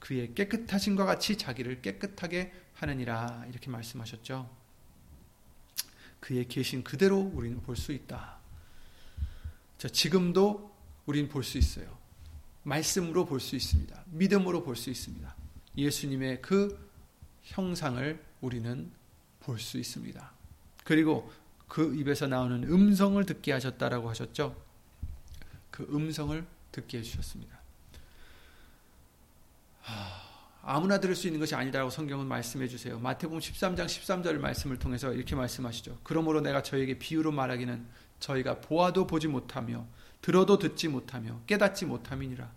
[0.00, 4.48] 그의 깨끗하신과 같이 자기를 깨끗하게 하느니라 이렇게 말씀하셨죠.
[6.20, 8.38] 그의 계신 그대로 우리는 볼 수 있다.
[9.78, 10.70] 자, 지금도
[11.06, 11.98] 우리는 볼수 있어요.
[12.62, 14.04] 말씀으로 볼 수 있습니다.
[14.10, 15.34] 믿음으로 볼 수 있습니다.
[15.76, 16.90] 예수님의 그
[17.44, 18.90] 형상을 우리는
[19.40, 20.32] 볼 수 있습니다.
[20.84, 21.32] 그리고
[21.68, 24.60] 그 입에서 나오는 음성을 듣게 하셨다라고 하셨죠.
[25.70, 27.60] 그 음성을 듣게 해주셨습니다.
[30.62, 32.98] 아무나 들을 수 있는 것이 아니다라고 성경은 말씀해 주세요.
[32.98, 35.98] 마태복음 13장 13절 말씀을 통해서 이렇게 말씀하시죠.
[36.02, 37.86] 그러므로 내가 저에게 비유로 말하기는
[38.20, 39.86] 저희가 보아도 보지 못하며
[40.20, 42.50] 들어도 듣지 못하며 깨닫지 못함이니라.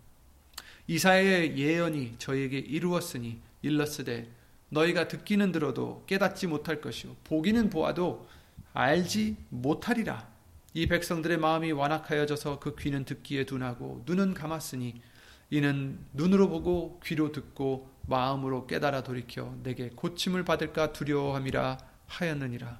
[0.87, 4.29] 이사의 예언이 저희에게 이루었으니 일렀으되
[4.69, 8.27] 너희가 듣기는 들어도 깨닫지 못할 것이요 보기는 보아도
[8.73, 10.32] 알지 못하리라.
[10.73, 15.01] 이 백성들의 마음이 완악하여져서 그 귀는 듣기에 둔하고 눈은 감았으니
[15.49, 22.79] 이는 눈으로 보고 귀로 듣고 마음으로 깨달아 돌이켜 내게 고침을 받을까 두려워함이라 하였느니라.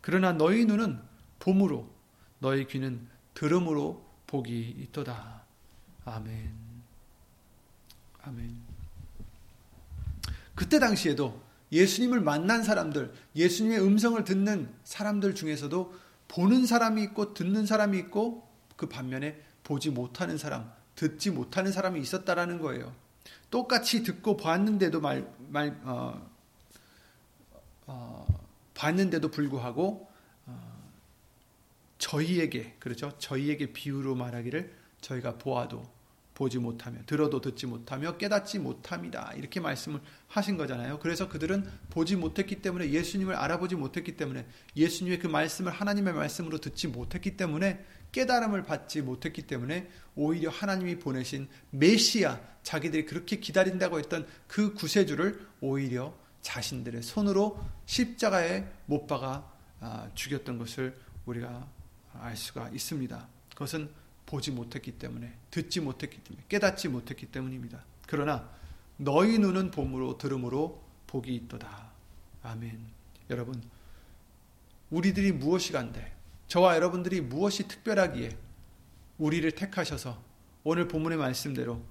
[0.00, 1.00] 그러나 너희 눈은
[1.38, 1.88] 봄으로
[2.40, 5.44] 너희 귀는 들음으로 복이 있도다.
[6.04, 6.52] 아멘.
[8.22, 8.56] 아멘.
[10.54, 11.40] 그때 당시에도
[11.72, 15.94] 예수님을 만난 사람들, 예수님의 음성을 듣는 사람들 중에서도
[16.30, 22.60] 보는 사람이 있고 듣는 사람이 있고 그 반면에 보지 못하는 사람, 듣지 못하는 사람이 있었다라는
[22.60, 22.94] 거예요.
[23.50, 26.30] 똑같이 듣고 봤는데도 말, 말, 어,
[27.86, 28.26] 어,
[28.74, 30.08] 봤는데도 불구하고
[31.98, 33.12] 저희에게 그렇죠.
[33.18, 35.82] 저희에게 비유로 말하기를 저희가 보아도
[36.40, 39.30] 보지 못하며 들어도 듣지 못하며 깨닫지 못합니다.
[39.36, 40.98] 이렇게 말씀을 하신 거잖아요.
[40.98, 46.88] 그래서 그들은 보지 못했기 때문에 예수님을 알아보지 못했기 때문에 예수님의 그 말씀을 하나님의 말씀으로 듣지
[46.88, 54.72] 못했기 때문에 깨달음을 받지 못했기 때문에 오히려 하나님이 보내신 메시아 자기들이 그렇게 기다린다고 했던 그
[54.72, 59.44] 구세주를 오히려 자신들의 손으로 십자가에 못 박아
[59.80, 61.68] 아, 죽였던 것을 우리가
[62.14, 63.28] 알 수가 있습니다.
[63.50, 63.90] 그것은
[64.30, 67.84] 보지 못했기 때문에, 듣지 못했기 때문에, 깨닫지 못했기 때문입니다.
[68.06, 68.48] 그러나
[68.96, 71.90] 너희 눈은 봄으로 들음으로 복이 있도다.
[72.44, 72.78] 아멘.
[73.28, 73.60] 여러분,
[74.90, 76.14] 우리들이 무엇이 간데,
[76.46, 78.36] 저와 여러분들이 무엇이 특별하기에
[79.18, 80.22] 우리를 택하셔서
[80.62, 81.82] 오늘 본문의 말씀대로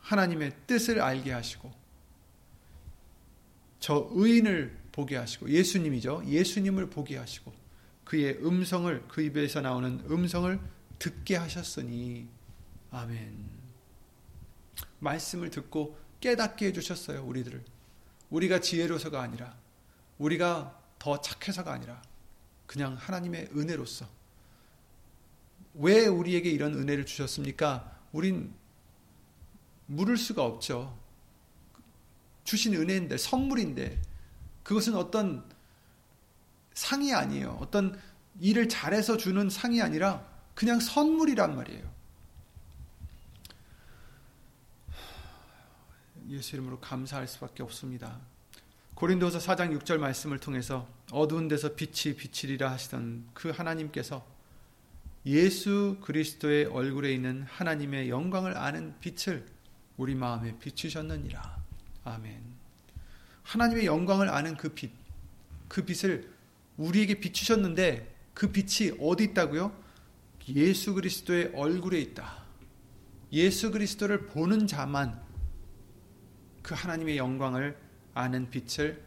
[0.00, 1.72] 하나님의 뜻을 알게 하시고
[3.78, 6.22] 저 의인을 보게 하시고 예수님이죠.
[6.26, 7.52] 예수님을 보게 하시고
[8.04, 10.58] 그의 음성을 그 입에서 나오는 음성을
[10.98, 12.28] 듣게 하셨으니
[12.90, 13.64] 아멘.
[15.00, 17.64] 말씀을 듣고 깨닫게 해 주셨어요, 우리들을.
[18.30, 19.56] 우리가 지혜로서가 아니라
[20.18, 22.02] 우리가 더 착해서가 아니라
[22.66, 24.08] 그냥 하나님의 은혜로서
[25.74, 27.98] 왜 우리에게 이런 은혜를 주셨습니까?
[28.12, 28.54] 우린
[29.86, 30.98] 물을 수가 없죠.
[32.44, 34.00] 주신 은혜인데 선물인데
[34.62, 35.44] 그것은 어떤
[36.72, 37.58] 상이 아니에요.
[37.60, 38.00] 어떤
[38.40, 41.94] 일을 잘해서 주는 상이 아니라 그냥 선물이란 말이에요.
[46.30, 48.20] 예수 이름으로 감사할 수밖에 없습니다.
[48.94, 54.24] 고린도서 4장 6절 말씀을 통해서 어두운 데서 빛이 비치리라 하시던 그 하나님께서
[55.26, 59.46] 예수 그리스도의 얼굴에 있는 하나님의 영광을 아는 빛을
[59.96, 61.62] 우리 마음에 비추셨느니라.
[62.04, 62.42] 아멘.
[63.42, 64.92] 하나님의 영광을 아는 그 빛,
[65.68, 66.30] 그 빛을
[66.76, 69.83] 우리에게 비추셨는데 그 빛이 어디 있다고요?
[70.48, 72.44] 예수 그리스도의 얼굴에 있다.
[73.32, 75.22] 예수 그리스도를 보는 자만
[76.62, 77.78] 그 하나님의 영광을
[78.14, 79.04] 아는 빛을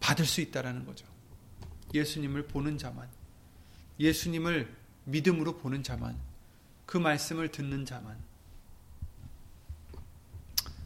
[0.00, 1.06] 받을 수 있다라는 거죠.
[1.92, 3.08] 예수님을 보는 자만,
[3.98, 6.18] 예수님을 믿음으로 보는 자만,
[6.86, 8.18] 그 말씀을 듣는 자만.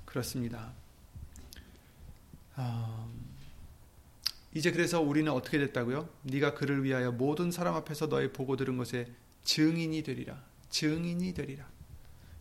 [0.05, 0.72] 그렇습니다.
[2.57, 3.34] 어...
[4.55, 6.09] 이제 그래서 우리는 어떻게 됐다고요?
[6.23, 9.12] 네가 그를 위하여 모든 사람 앞에서 너의 보고 들은 것에
[9.43, 10.43] 증인이 되리라.
[10.71, 11.69] 증인이 되리라.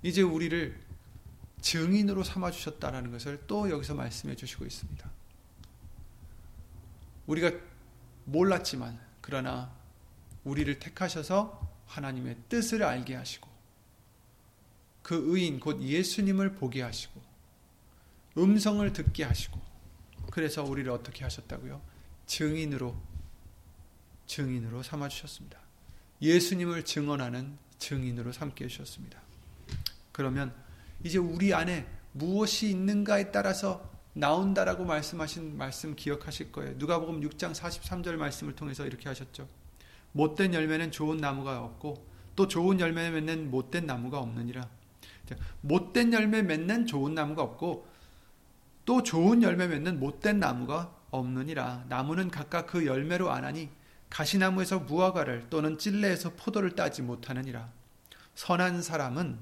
[0.03, 0.79] 이제 우리를
[1.61, 5.11] 증인으로 삼아 주셨다라는 것을 또 여기서 말씀해 주시고 있습니다.
[7.25, 7.51] 우리가
[8.25, 9.73] 몰랐지만 그러나
[10.43, 13.49] 우리를 택하셔서 하나님의 뜻을 알게 하시고
[15.01, 17.21] 그 의인 곧 예수님을 보게 하시고
[18.37, 19.59] 음성을 듣게 하시고
[20.31, 21.92] 그래서 우리를 어떻게 하셨다고요?
[22.25, 22.95] 증인으로
[24.27, 25.59] 증인으로 삼아 주셨습니다.
[26.21, 29.21] 예수님을 증언하는 증인으로 삼게 해주셨습니다.
[30.11, 30.53] 그러면
[31.03, 36.75] 이제 우리 안에 무엇이 있는가에 따라서 나온다라고 말씀하신 말씀 기억하실 거예요.
[36.77, 39.47] 누가복음 6장 43절 말씀을 통해서 이렇게 하셨죠.
[40.13, 44.69] 못된 열매는 좋은 나무가 없고 또 좋은 열매 맺는 못된 나무가 없느니라.
[45.61, 47.87] 못된 열매 맺는 좋은 나무가 없고
[48.85, 51.85] 또 좋은 열매 맺는 못된 나무가 없느니라.
[51.89, 53.69] 나무는 각각 그 열매로 아나니
[54.09, 57.69] 가시나무에서 무화과를 또는 찔레에서 포도를 따지 못하느니라.
[58.35, 59.37] 선한 사람은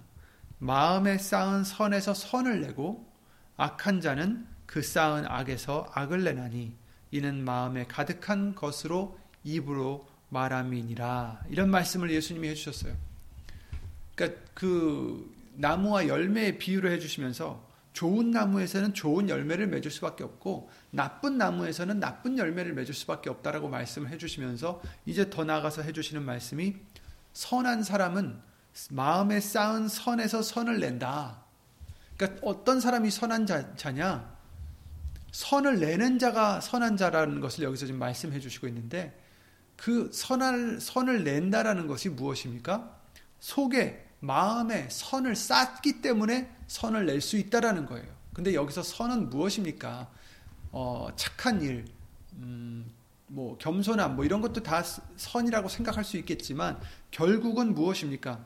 [0.59, 3.09] 마음에 쌓은 선에서 선을 내고
[3.57, 6.73] 악한 자는 그 쌓은 악에서 악을 내나니
[7.11, 11.45] 이는 마음에 가득한 것으로 입으로 말함이니라.
[11.49, 12.95] 이런 말씀을 예수님이 해주셨어요.
[14.15, 21.99] 그러니까 그 나무와 열매의 비유를 해주시면서 좋은 나무에서는 좋은 열매를 맺을 수밖에 없고 나쁜 나무에서는
[21.99, 26.75] 나쁜 열매를 맺을 수밖에 없다라고 말씀을 해주시면서 이제 더 나아가서 해주시는 말씀이
[27.33, 28.39] 선한 사람은
[28.91, 31.43] 마음에 쌓은 선에서 선을 낸다.
[32.17, 34.39] 그러니까 어떤 사람이 선한 자, 자냐?
[35.31, 39.17] 선을 내는 자가 선한 자라는 것을 여기서 지금 말씀해 주시고 있는데
[39.75, 42.97] 그 선을 선을 낸다라는 것이 무엇입니까?
[43.39, 48.05] 속에 마음에 선을 쌓기 때문에 선을 낼 수 있다라는 거예요.
[48.33, 50.09] 근데 여기서 선은 무엇입니까?
[50.71, 51.85] 어, 착한 일,
[52.35, 52.89] 음,
[53.27, 54.83] 뭐 겸손함, 뭐 이런 것도 다
[55.17, 56.79] 선이라고 생각할 수 있겠지만
[57.11, 58.39] 결국은 무엇입니까?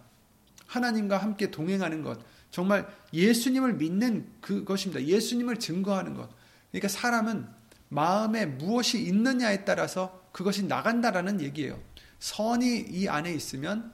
[0.65, 5.03] 하나님과 함께 동행하는 것, 정말 예수님을 믿는 그것입니다.
[5.05, 6.29] 예수님을 증거하는 것.
[6.71, 7.47] 그러니까 사람은
[7.89, 11.79] 마음에 무엇이 있느냐에 따라서 그것이 나간다라는 얘기예요.
[12.19, 13.93] 선이 이 안에 있으면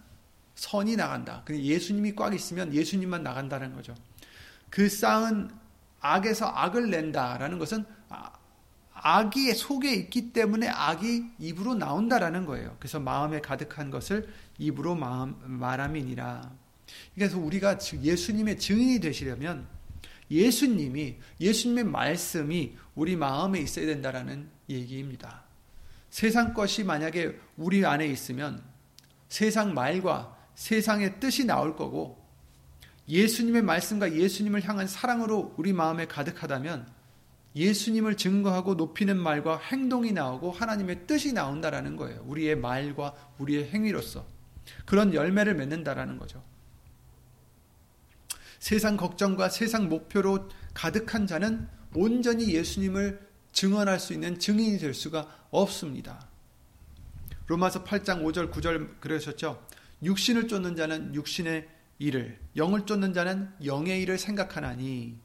[0.62, 1.44] 선이 나간다.
[1.50, 3.96] 예수님이 꽉 있으면 예수님만 나간다는 거죠.
[4.70, 5.50] 그 쌓은
[6.00, 8.32] 악에서 악을 낸다라는 것은 아,
[8.94, 12.76] 악이 속에 있기 때문에 악이 입으로 나온다라는 거예요.
[12.80, 16.52] 그래서 마음에 가득한 것을 입으로 말함이니라.
[17.16, 19.66] 그래서 우리가 예수님의 증인이 되시려면
[20.30, 25.42] 예수님이 예수님의 말씀이 우리 마음에 있어야 된다라는 얘기입니다.
[26.12, 28.62] 세상 것이 만약에 우리 안에 있으면
[29.28, 32.22] 세상 말과 세상의 뜻이 나올 거고
[33.08, 36.88] 예수님의 말씀과 예수님을 향한 사랑으로 우리 마음에 가득하다면
[37.56, 42.24] 예수님을 증거하고 높이는 말과 행동이 나오고 하나님의 뜻이 나온다라는 거예요.
[42.26, 44.26] 우리의 말과 우리의 행위로서
[44.86, 46.44] 그런 열매를 맺는다라는 거죠.
[48.60, 56.28] 세상 걱정과 세상 목표로 가득한 자는 온전히 예수님을 증언할 수 있는 증인이 될 수가 없습니다.
[57.48, 59.66] 로마서 8장 5절 9절 그러셨죠.
[60.04, 61.68] 육신을 쫓는 자는 육신의
[62.00, 65.18] 일을, 영을 쫓는 자는 영의 일을 생각하나니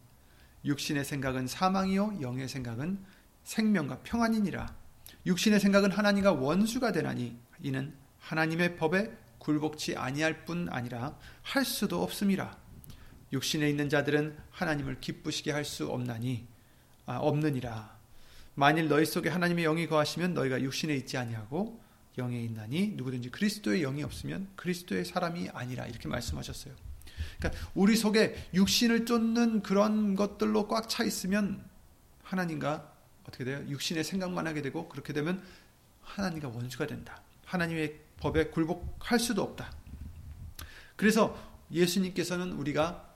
[0.64, 2.98] 육신의 생각은 사망이요 영의 생각은
[3.44, 4.74] 생명과 평안이니라.
[5.24, 12.58] 육신의 생각은 하나님과 원수가 되나니 이는 하나님의 법에 굴복치 아니할 뿐 아니라 할 수도 없음이라.
[13.32, 16.46] 육신에 있는 자들은 하나님을 기쁘시게 할 수 없나니
[17.06, 17.96] 아, 없느니라.
[18.54, 21.80] 만일 너희 속에 하나님의 영이 거하시면 너희가 육신에 있지 아니하고
[22.18, 26.74] 영에 있나니 누구든지 그리스도의 영이 없으면 그리스도의 사람이 아니라 이렇게 말씀하셨어요.
[27.38, 31.62] 그러니까 우리 속에 육신을 쫓는 그런 것들로 꽉 차 있으면
[32.22, 32.92] 하나님과
[33.24, 33.62] 어떻게 돼요?
[33.68, 35.42] 육신의 생각만 하게 되고 그렇게 되면
[36.02, 37.22] 하나님과 원수가 된다.
[37.44, 39.72] 하나님의 법에 굴복할 수도 없다.
[40.96, 41.37] 그래서
[41.70, 43.14] 예수님께서는 우리가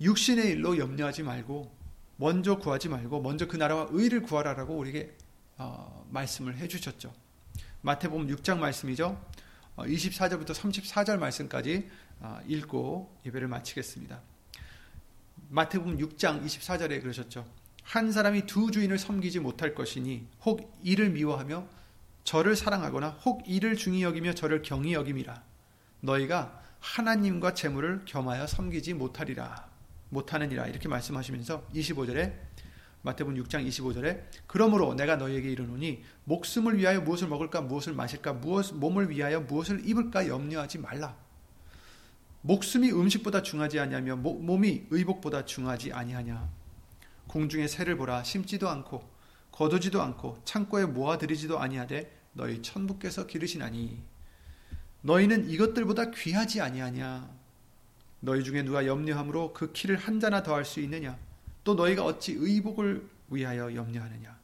[0.00, 1.74] 육신의 일로 염려하지 말고
[2.16, 5.16] 먼저 구하지 말고 먼저 그 나라와 의를 구하라라고 우리에게
[5.58, 7.12] 어, 말씀을 해주셨죠.
[7.82, 9.20] 마태복음 6장 말씀이죠.
[9.76, 11.88] 24절부터 어, 34절 말씀까지
[12.20, 14.20] 어, 읽고 예배를 마치겠습니다.
[15.48, 17.46] 마태복음 6장 24절에 그러셨죠.
[17.82, 21.68] 한 사람이 두 주인을 섬기지 못할 것이니 혹 이를 미워하며
[22.24, 25.42] 저를 사랑하거나 혹 이를 중히 여기며 저를 경히 여김이라.
[26.00, 29.68] 너희가 하나님과 재물을 겸하여 섬기지 못하리라.
[30.08, 30.66] 못하느니라.
[30.66, 32.45] 이렇게 말씀하시면서 25절에
[33.06, 39.10] 마태복음 6장 25절에 그러므로 내가 너희에게 이르노니 목숨을 위하여 무엇을 먹을까 무엇을 마실까 무엇 몸을
[39.10, 41.16] 위하여 무엇을 입을까 염려하지 말라.
[42.42, 46.48] 목숨이 음식보다 중하지 아니하며 몸이 의복보다 중하지 아니하냐.
[47.28, 49.08] 공중의 새를 보라 심지도 않고
[49.52, 54.02] 거두지도 않고 창고에 모아들이지도 아니하되 너희 천부께서 기르시나니
[55.02, 57.30] 너희는 이것들보다 귀하지 아니하냐.
[58.18, 61.16] 너희 중에 누가 염려함으로 그 키를 한 자나 더할 수 있느냐.
[61.66, 64.38] 또 너희가 어찌 의복을 위하여 염려하느냐?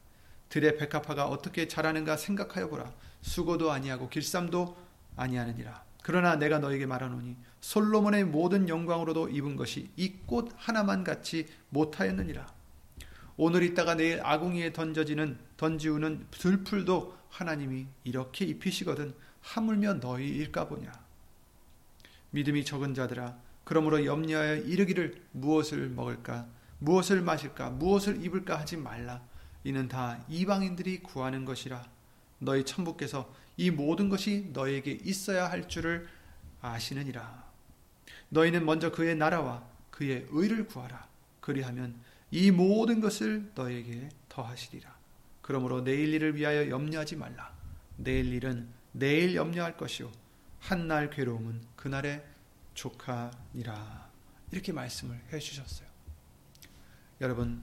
[0.49, 2.93] 들의 백합화가 어떻게 자라는가 생각하여 보라.
[3.21, 4.77] 수고도 아니하고 길쌈도
[5.15, 5.85] 아니하느니라.
[6.03, 12.45] 그러나 내가 너에게 말하노니 솔로몬의 모든 영광으로도 입은 것이 이 꽃 하나만 같이 못하였느니라.
[13.37, 20.91] 오늘 있다가 내일 아궁이에 던져지는 던지우는 들풀도 하나님이 이렇게 입히시거든 하물며 너희일까 보냐?
[22.33, 26.49] 믿음이 적은 자들아 그러므로 염려하여 이르기를 무엇을 먹을까
[26.83, 29.23] 무엇을 마실까 무엇을 입을까 하지 말라.
[29.63, 31.85] 이는 다 이방인들이 구하는 것이라.
[32.41, 36.09] 너희 천부께서 이 모든 것이 너에게 있어야 할 줄을
[36.61, 37.45] 아시느니라.
[38.31, 41.07] 너희는 먼저 그의 나라와 그의 의를 구하라.
[41.41, 41.95] 그리하면
[42.33, 44.93] 이 모든 것을 너에게 더하시리라.
[45.41, 47.53] 그러므로 내일 일을 위하여 염려하지 말라.
[47.97, 50.11] 내일 일은 내일 염려할 것이요.
[50.59, 52.25] 한날 괴로움은 그날의
[52.75, 54.11] 조카니라.
[54.51, 55.92] 이렇게 말씀을 해 주셨어요.
[57.23, 57.63] 여러분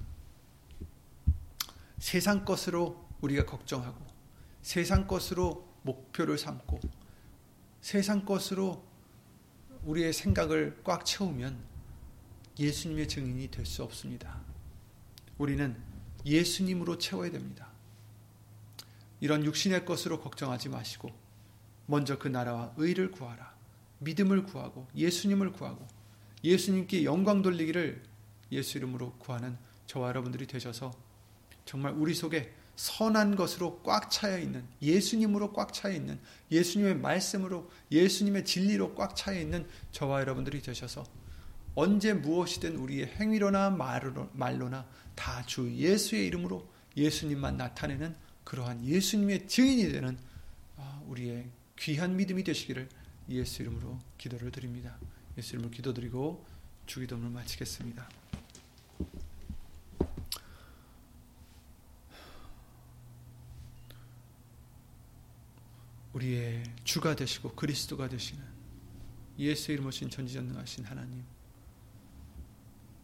[1.97, 3.99] 세상 것으로 우리가 걱정하고
[4.62, 6.80] 세상 것으로 목표를 삼고
[7.82, 8.82] 세상 것으로
[9.84, 11.62] 우리의 생각을 꽉 채우면
[12.57, 14.41] 예수님의 증인이 될 수 없습니다.
[15.38, 15.76] 우리는
[16.26, 17.68] 예수님으로 채워야 됩니다.
[19.20, 21.12] 이런 육신의 것으로 걱정하지 마시고
[21.86, 23.53] 먼저 그 나라와 의를 구하라.
[23.99, 25.86] 믿음을 구하고 예수님을 구하고
[26.45, 28.09] 예수님께 영광 돌리기를
[28.51, 30.91] 예수 이름으로 구하는 저와 여러분들이 되셔서
[31.65, 36.19] 정말 우리 속에 선한 것으로 꽉 차여 있는 예수님으로 꽉 차여 있는
[36.49, 41.03] 예수님의 말씀으로 예수님의 진리로 꽉 차여 있는 저와 여러분들이 되셔서
[41.75, 50.17] 언제 무엇이든 우리의 행위로나 말로나 다 주 예수의 이름으로 예수님만 나타내는 그러한 예수님의 증인이 되는
[50.77, 52.87] 아, 우리의 귀한 믿음이 되시기를
[53.29, 54.97] 예수 이름으로 기도를 드립니다.
[55.37, 56.45] 예수 이름으로 기도드리고
[56.85, 58.18] 주기도문을 마치겠습니다.
[66.20, 68.43] 우리의 주가 되시고 그리스도가 되시는
[69.38, 71.24] 예수 이름 오신 전지전능하신 하나님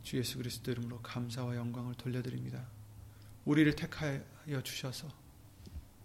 [0.03, 2.67] 주 예수 그리스도 이름으로 감사와 영광을 돌려드립니다.
[3.45, 5.09] 우리를 택하여 주셔서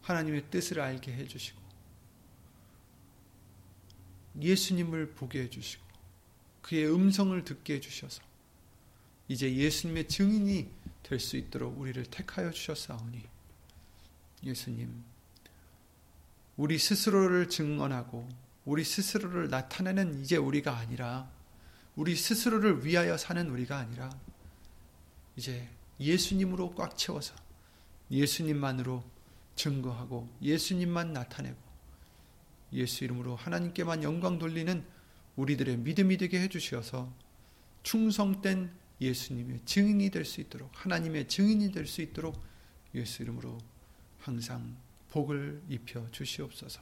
[0.03, 1.61] 하나님의 뜻을 알게 해주시고
[4.41, 5.85] 예수님을 보게 해주시고
[6.63, 8.23] 그의 음성을 듣게 해주셔서
[9.29, 10.71] 이제 예수님의 증인이
[11.03, 13.25] 될 수 있도록 우리를 택하여 주셨사오니
[14.45, 15.03] 예수님
[16.61, 18.29] 우리 스스로를 증언하고
[18.67, 21.27] 우리 스스로를 나타내는 이제 우리가 아니라
[21.97, 24.11] 우리 스스로를 위하여 사는 우리가 아니라
[25.37, 25.67] 이제
[25.99, 27.35] 예수님으로 꽉 채워서
[28.11, 29.03] 예수님만으로
[29.57, 31.57] 증거하고 예수님만 나타내고
[32.75, 34.85] 예수 이름으로 하나님께만 영광 돌리는
[35.37, 37.11] 우리들의 믿음이 되게 해주시어서
[37.85, 42.39] 충성된 예수님의 증인이 될 수 있도록 하나님의 증인이 될 수 있도록
[42.95, 43.57] 예수 이름으로
[44.19, 44.77] 항상
[45.11, 46.81] 복을 입혀 주시옵소서.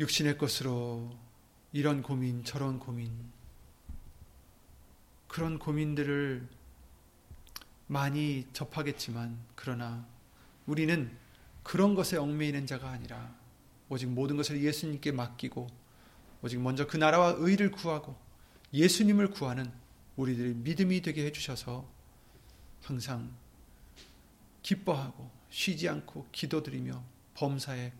[0.00, 1.10] 육신의 것으로
[1.72, 3.10] 이런 고민 저런 고민
[5.26, 6.48] 그런 고민들을
[7.88, 10.06] 많이 접하겠지만 그러나
[10.66, 11.10] 우리는
[11.62, 13.34] 그런 것에 얽매이는 자가 아니라
[13.88, 15.66] 오직 모든 것을 예수님께 맡기고
[16.42, 18.16] 오직 먼저 그 나라와 의를 구하고
[18.72, 19.70] 예수님을 구하는
[20.16, 21.88] 우리들의 믿음이 되게 해주셔서
[22.82, 23.32] 항상
[24.62, 27.02] 기뻐하고 쉬지 않고 기도드리며
[27.34, 27.92] 범사에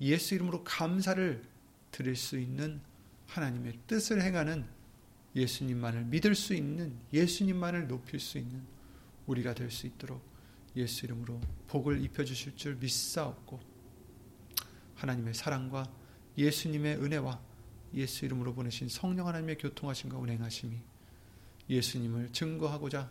[0.00, 1.42] 예수 이름으로 감사를
[1.90, 2.80] 드릴 수 있는
[3.26, 4.66] 하나님의 뜻을 행하는
[5.36, 8.62] 예수님만을 믿을 수 있는 예수님만을 높일 수 있는
[9.26, 10.20] 우리가 될 수 있도록
[10.76, 13.60] 예수 이름으로 복을 입혀 주실 줄 믿사옵고
[14.96, 15.90] 하나님의 사랑과
[16.36, 17.40] 예수님의 은혜와
[17.94, 20.76] 예수 이름으로 보내신 성령 하나님의 교통하심과 운행하심이
[21.68, 23.10] 예수님을 증거하고자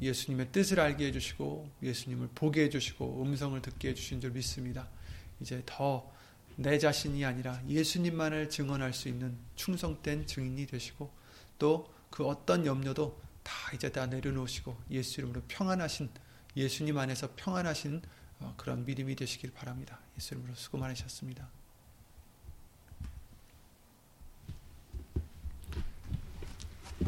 [0.00, 4.88] 예수님의 뜻을 알게 해주시고 예수님을 보게 해주시고 음성을 듣게 해주신 줄 믿습니다.
[5.40, 6.16] 이제 더
[6.56, 11.10] 내 자신이 아니라 예수님만을 증언할 수 있는 충성된 증인이 되시고
[11.58, 16.08] 또 그 어떤 염려도 다 이제 다 내려놓으시고 예수 이름으로 평안하신
[16.56, 18.00] 예수님 안에서 평안하신
[18.38, 20.00] 어, 그런 믿음이 되시길 바랍니다.
[20.16, 21.50] 예수 이름으로 수고 많으셨습니다.